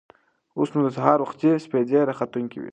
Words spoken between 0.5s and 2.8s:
اوس نو د سهار وختي سپېدې راختونکې وې.